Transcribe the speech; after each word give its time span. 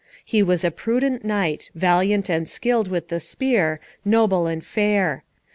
He 0.25 0.41
was 0.41 0.63
a 0.63 0.71
prudent 0.71 1.23
knight, 1.23 1.69
valiant 1.75 2.27
and 2.27 2.49
skilled 2.49 2.87
with 2.87 3.09
the 3.09 3.19
spear, 3.19 3.79
noble 4.03 4.47
and 4.47 4.65
fair. 4.65 5.23